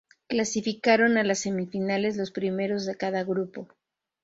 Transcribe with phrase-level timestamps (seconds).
[0.25, 3.67] Clasificaron a las semifinales los primeros de cada grupo.